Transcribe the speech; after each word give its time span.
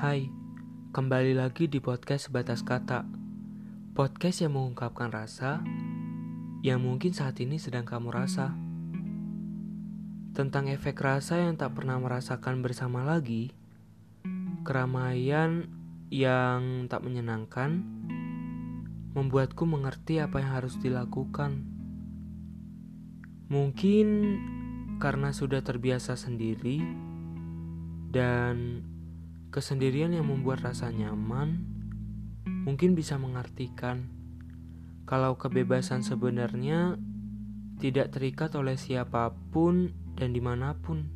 Hai, 0.00 0.32
kembali 0.96 1.36
lagi 1.36 1.68
di 1.68 1.76
podcast 1.76 2.32
Sebatas 2.32 2.64
Kata. 2.64 3.04
Podcast 3.92 4.40
yang 4.40 4.56
mengungkapkan 4.56 5.12
rasa 5.12 5.60
yang 6.64 6.80
mungkin 6.80 7.12
saat 7.12 7.36
ini 7.36 7.60
sedang 7.60 7.84
kamu 7.84 8.08
rasa. 8.08 8.48
Tentang 10.32 10.72
efek 10.72 10.96
rasa 11.04 11.44
yang 11.44 11.60
tak 11.60 11.76
pernah 11.76 12.00
merasakan 12.00 12.64
bersama 12.64 13.04
lagi, 13.04 13.52
keramaian 14.64 15.68
yang 16.08 16.88
tak 16.88 17.04
menyenangkan, 17.04 17.84
membuatku 19.12 19.68
mengerti 19.68 20.16
apa 20.16 20.40
yang 20.40 20.64
harus 20.64 20.80
dilakukan. 20.80 21.60
Mungkin 23.52 24.08
karena 24.96 25.28
sudah 25.36 25.60
terbiasa 25.60 26.16
sendiri 26.16 26.80
dan 28.08 28.80
kesendirian 29.50 30.14
yang 30.14 30.30
membuat 30.30 30.62
rasa 30.62 30.94
nyaman, 30.94 31.66
mungkin 32.46 32.94
bisa 32.94 33.18
mengartikan 33.18 34.06
kalau 35.10 35.34
kebebasan 35.34 36.06
sebenarnya 36.06 36.94
tidak 37.82 38.14
terikat 38.14 38.54
oleh 38.54 38.78
siapa 38.78 39.34
pun 39.50 39.90
dan 40.14 40.30
di 40.30 40.38
mana 40.38 40.78
pun. 40.78 41.10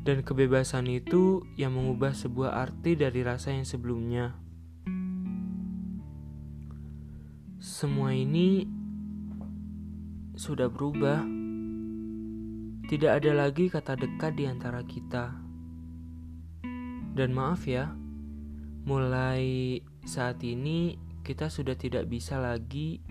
Dan 0.00 0.22
kebebasan 0.22 0.86
itu 0.86 1.42
yang 1.58 1.74
mengubah 1.74 2.14
sebuah 2.14 2.62
arti 2.62 2.94
dari 2.94 3.26
rasa 3.26 3.50
yang 3.50 3.66
sebelumnya. 3.66 4.38
Semua 7.58 8.14
ini 8.14 8.64
sudah 10.38 10.70
berubah. 10.70 11.26
Tidak 12.86 13.10
ada 13.10 13.34
lagi 13.34 13.66
kata 13.66 13.98
dekat 13.98 14.38
di 14.38 14.46
antara 14.46 14.86
kita. 14.86 15.49
Dan 17.10 17.34
maaf 17.34 17.66
ya, 17.66 17.90
mulai 18.86 19.82
saat 20.06 20.40
ini 20.46 20.94
kita 21.26 21.50
sudah 21.52 21.74
tidak 21.76 22.08
bisa 22.08 22.38
lagi 22.38 23.02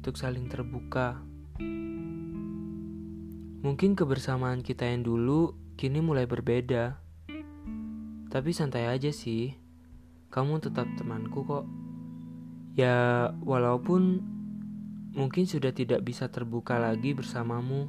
untuk 0.00 0.16
saling 0.16 0.46
terbuka. 0.46 1.20
Mungkin 3.66 3.98
kebersamaan 3.98 4.62
kita 4.62 4.86
yang 4.86 5.02
dulu 5.02 5.58
kini 5.74 5.98
mulai 5.98 6.30
berbeda. 6.30 7.02
Tapi 8.30 8.50
santai 8.54 8.86
aja 8.86 9.10
sih. 9.10 9.58
Kamu 10.30 10.62
tetap 10.62 10.86
temanku 10.94 11.42
kok. 11.42 11.66
Ya, 12.76 13.32
walaupun 13.42 14.20
mungkin 15.16 15.48
sudah 15.48 15.72
tidak 15.72 16.04
bisa 16.04 16.28
terbuka 16.28 16.76
lagi 16.78 17.16
bersamamu. 17.16 17.88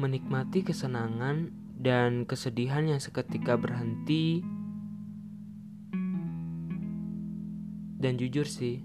Menikmati 0.00 0.64
kesenangan 0.64 1.59
dan 1.80 2.28
kesedihan 2.28 2.84
yang 2.84 3.00
seketika 3.00 3.56
berhenti. 3.56 4.44
Dan 8.00 8.16
jujur 8.20 8.44
sih, 8.44 8.84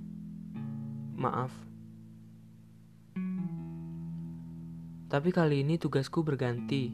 maaf. 1.19 1.51
Tapi 5.11 5.29
kali 5.31 5.63
ini 5.63 5.75
tugasku 5.75 6.23
berganti. 6.23 6.91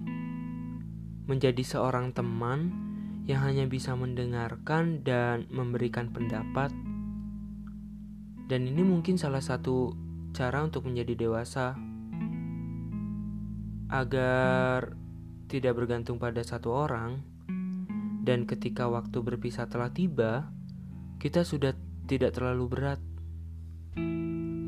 Menjadi 1.30 1.62
seorang 1.62 2.14
teman 2.14 2.74
yang 3.30 3.46
hanya 3.46 3.70
bisa 3.70 3.94
mendengarkan 3.94 5.06
dan 5.06 5.46
memberikan 5.54 6.10
pendapat 6.10 6.74
dan 8.52 8.68
ini 8.68 8.84
mungkin 8.84 9.16
salah 9.16 9.40
satu 9.40 9.96
cara 10.36 10.60
untuk 10.60 10.84
menjadi 10.84 11.16
dewasa 11.24 11.72
agar 13.88 14.92
tidak 15.52 15.76
bergantung 15.76 16.16
pada 16.16 16.40
satu 16.40 16.72
orang 16.72 17.20
dan 18.22 18.46
ketika 18.46 18.86
waktu 18.86 19.18
berpisah 19.20 19.66
telah 19.66 19.90
tiba, 19.90 20.54
kita 21.18 21.42
sudah 21.42 21.74
tidak 22.06 22.38
terlalu 22.38 22.70
berat. 22.70 23.02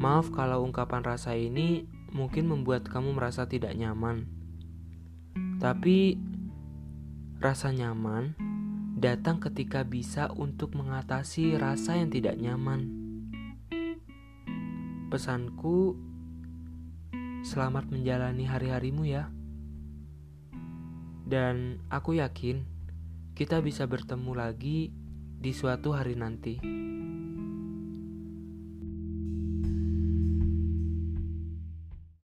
Maaf 0.04 0.34
kalau 0.34 0.66
ungkapan 0.66 1.06
rasa 1.06 1.38
ini 1.38 1.86
mungkin 2.12 2.50
membuat 2.50 2.90
kamu 2.90 3.14
merasa 3.14 3.46
tidak 3.46 3.78
nyaman. 3.78 4.26
Tapi 5.62 6.18
rasa 7.40 7.70
nyaman 7.72 8.34
datang 8.98 9.38
ketika 9.38 9.86
bisa 9.86 10.34
untuk 10.34 10.74
mengatasi 10.74 11.54
rasa 11.56 12.02
yang 12.02 12.10
tidak 12.10 12.36
nyaman. 12.42 12.90
Pesanku, 15.14 15.94
selamat 17.46 17.94
menjalani 17.94 18.50
hari-harimu 18.50 19.06
ya. 19.06 19.30
Dan 21.24 21.80
aku 21.88 22.20
yakin 22.20 22.68
kita 23.34 23.64
bisa 23.64 23.88
bertemu 23.88 24.32
lagi 24.36 24.92
di 25.40 25.52
suatu 25.56 25.96
hari 25.96 26.20
nanti. 26.20 26.60